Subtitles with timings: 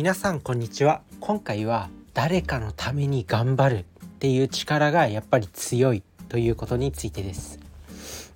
[0.00, 1.02] 皆さんこんにちは。
[1.20, 3.84] 今回は誰かのために頑張るっ
[4.18, 7.60] ていう力がやっぱり強いということについてです。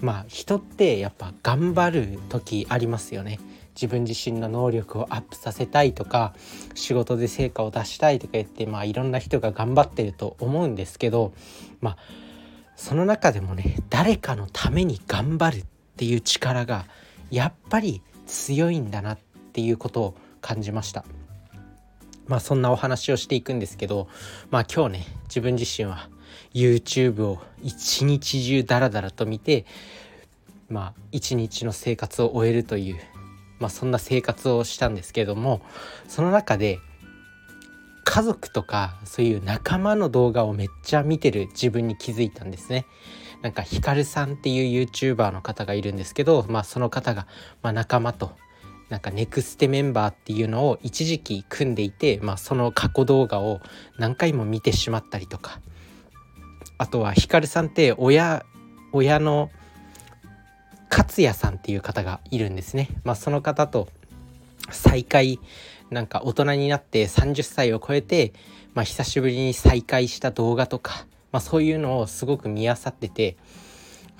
[0.00, 3.38] まあ人ってやっぱ頑張る時ありますよね。
[3.76, 6.34] 自分自身の能力をアップさせたいとか
[6.74, 11.32] 仕事で成果を出したいとか言ってまあいろんな人が頑張ってると思うんですけど
[11.80, 11.96] まあ
[12.74, 16.86] その中でもね誰かのために頑張るっていう力が
[17.30, 19.18] やっぱり強いんだなっ
[19.52, 21.04] ていうことを感じました。
[22.26, 24.08] まあそんなお話をしていくんですけど
[24.50, 26.08] まあ今日ね自分自身は
[26.54, 29.64] YouTube を一日中ダラダラと見て
[30.68, 32.96] まあ一日の生活を終えるという
[33.58, 35.62] まあそんな生活をしたんですけども
[36.08, 36.78] その中で
[38.04, 42.84] 家族とかそういう仲間の動画をめっちゃ見てる自分に気づいたんですね。
[43.42, 47.26] なんかヒカルさんっていう YouTuber の方がいるんですけど、まあ、その方が、
[47.60, 48.32] まあ、仲間と
[48.92, 53.62] なんかネクステメンバーっていうのを一時期組んでいて、まあ、その過去動画を
[53.96, 55.60] 何回も見てしまったりとか
[56.76, 58.44] あとはヒカルさんって親
[58.92, 59.50] 親の
[60.90, 62.90] 勝也さんっていう方がいるんですね。
[63.02, 63.88] まあ、その方と
[64.70, 65.40] 再会
[65.88, 68.34] なんか大人になって30歳を超えて、
[68.74, 73.38] まあ、久しぶりに再会した動画とか、まあ、そういうのをすごく見あさってて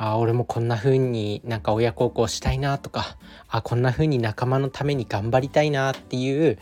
[0.05, 3.17] あ俺もこんな風になんか親孝行したいなとか
[3.49, 6.59] あこんな風に仲間のために頑張りたいなっていう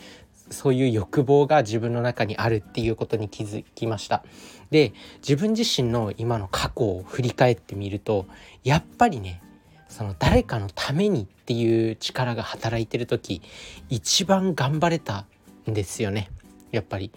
[0.51, 4.25] そういう欲望が自分の中にあるっていうことに気づきました。
[4.71, 4.93] で
[5.27, 8.27] 自分自身の今の過去を振り返ってみると
[8.63, 9.43] やっぱりね
[9.89, 13.41] その誰かのためにっていう力が働いてる時
[13.89, 15.25] 一番頑張れた
[15.67, 16.31] んですよね。
[16.73, 17.11] やっぱり。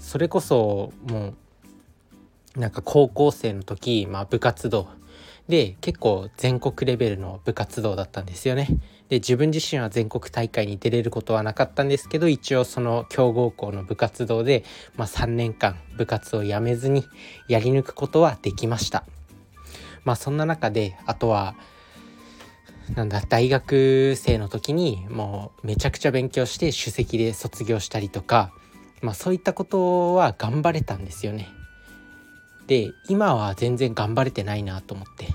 [0.00, 1.34] それこそも
[2.56, 4.88] うなんか高校生の時、まあ、部活動
[5.50, 8.68] で結構全国レベルの部活動だったんですよね
[9.08, 14.64] で自分自身は全国大会に出れることはなかったんですけど一応その強豪校の部活動で、
[14.96, 17.04] まあ、3年間部活をやめずに
[17.48, 19.04] やり抜くことはできました
[20.04, 21.54] まあそんな中であとは
[22.94, 28.52] なんだ大学生の時にもうめちゃくちゃ勉強して首席で卒業したりとか、
[29.00, 31.48] まあ、そういったことは頑張れたんですよね。
[32.70, 35.26] で今は全然頑張れてないなと思って。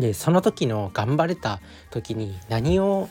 [0.00, 1.60] でその時の頑張れた
[1.90, 3.08] 時に何を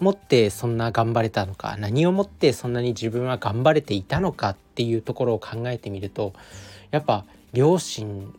[0.00, 6.32] もってそんな頑張れたのか何をもってそんなに自分は頑張れていたのかっていうところを考えてみると
[6.92, 8.32] やっぱ両親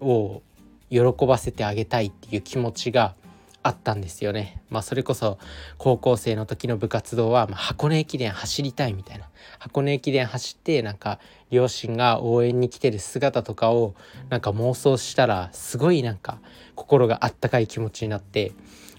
[0.00, 0.42] を
[0.90, 3.14] 喜ばせてあげたいっていう気持ちが
[3.62, 4.62] あったんですよね。
[4.70, 5.38] まあそれこそ
[5.76, 9.28] 高校生の時の部活動は、まあ、箱根駅伝走りたいみたいな
[9.58, 11.18] 箱根駅伝走ってなんか
[11.50, 13.94] 両親が応援に来てる姿とかを
[14.30, 16.38] なんか妄想したらすごいなんか
[16.74, 18.52] 心があったかい気持ちになって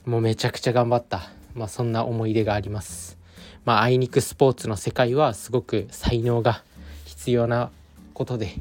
[0.05, 3.17] もうめちゃくちゃ頑張った、まあ、そんな思い出があります。
[3.65, 6.63] まあ、あいにくスポーツの世界はすごく才能が
[7.05, 7.69] 必要な
[8.13, 8.55] ことで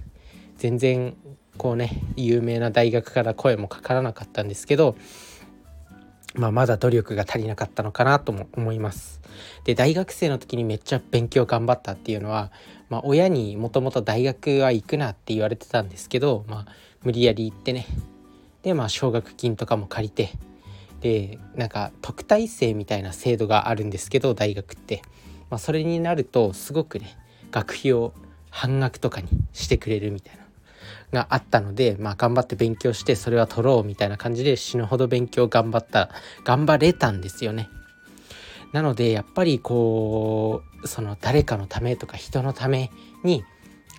[0.58, 1.16] 全然
[1.56, 4.96] こうね有名な大学から声もかからなかったんですけど
[6.34, 9.20] まあ、まだ努力が足りなかったのかなとも思います。
[9.64, 12.50] で大学生の時にめっちゃ勉強頑張ったっていうのは、
[12.88, 17.86] まあ、親にもともと大学は行くなって言われてたんですけど、まあ、無理やり行ってね
[18.62, 20.30] でまあ奨学金とかも借りて
[21.00, 25.02] でなんか特待生みたいな制度があるんですけど大学って、
[25.48, 27.16] まあ、それになるとすごくね
[27.50, 28.12] 学費を
[28.50, 30.49] 半額とかにしてくれるみたいな。
[31.12, 36.10] があったので、まあ、頑張って勉強してそれは取ろうみたいな感じで死ぬほど勉強頑張った
[36.44, 37.68] 頑張れたんですよね。
[38.72, 42.90] なのでやっぱりこうその誰かのためとか人のため
[43.24, 43.44] に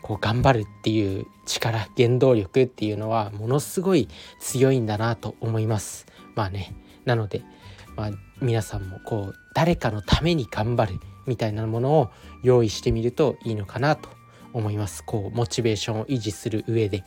[0.01, 4.07] こう頑張るっていう力原動力っていうのはものすごい
[4.39, 6.05] 強いんだなと思います。
[6.35, 6.73] まあね
[7.05, 7.43] なので、
[7.95, 12.11] まあ、皆さんもこう誰かのために頑張るみたいなものを
[12.43, 14.09] 用意してみるといいのかなと
[14.53, 15.03] 思います。
[15.03, 17.03] こうモチベーションを維持する上で、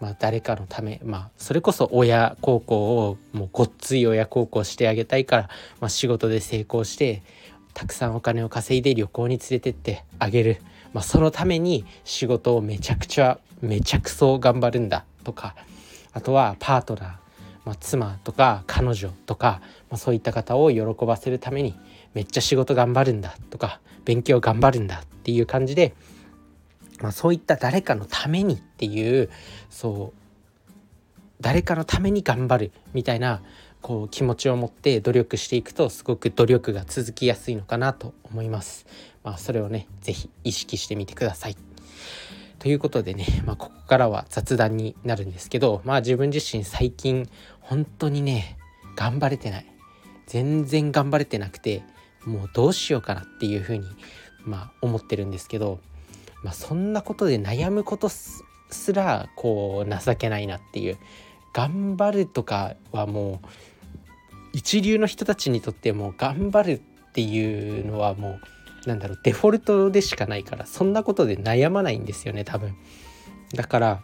[0.00, 5.42] まあ、誰かのためまあそれこそ親孝行をもうごっつい親孝行してあげたいから、
[5.80, 7.22] まあ、仕事で成功して
[7.74, 10.58] たくさんお金を稼いで旅行に連れてってあげる、
[10.92, 15.54] まあ、そのために仕事をめちゃくちゃめちゃくそ頑張るんだとか
[16.12, 17.04] あとはパートナー、
[17.64, 21.74] まあ、妻とか彼女とか、まあ、そういった方を喜ばせるために
[22.12, 25.94] めっちゃ仕事頑張るんだとか勉強頑張るんだっていう感じで
[27.02, 29.28] まあ、そういった誰かのためにっていう
[29.68, 30.62] そう
[31.40, 33.42] 誰かのために頑張るみたいな
[33.80, 38.86] こう気持ちを持って努力していくとすごく努力が続きやすいのかなと思います。
[39.24, 41.56] まあ、それをね是非意識してみてください。
[42.60, 47.28] ということでね、まあ、ここからは雑談になるんですけどまあ自分自身最近
[47.60, 48.56] 本当にね
[48.94, 49.66] 頑張れてない
[50.28, 51.82] 全然頑張れてなくて
[52.24, 53.86] もうどうしようかなっていうふうに
[54.44, 55.80] まあ思ってるんですけど、
[56.42, 58.44] まあ、そんなことで悩むことす
[58.92, 60.98] らこう情けないなっていう
[61.52, 63.46] 頑張るとかはもう
[64.52, 68.40] 一流の人たちにとっても頑張るっていうのはも
[68.84, 72.74] うなんだろうデフォルトでしかないからそんなことで悩まないんですよね多分。
[73.54, 74.02] だから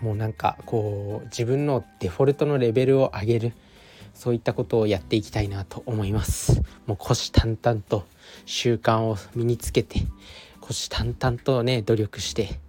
[0.00, 3.52] もうなんかこう自分のデフォルトのレベルを上げる。
[4.12, 6.60] そういったことをやっていきたいなと思います。
[6.86, 8.04] もう虎視眈々と
[8.44, 10.00] 習慣を身につけて。
[10.70, 12.60] 虎視眈々とね努力して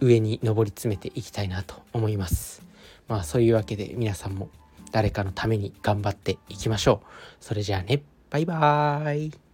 [0.00, 2.62] 上に上り詰めていきたいなと思います。
[3.08, 4.48] まあそういうわけで皆さんも
[4.90, 7.06] 誰かのために頑張っていきましょう。
[7.40, 8.02] それじゃあね。
[8.30, 9.49] バイバーイ。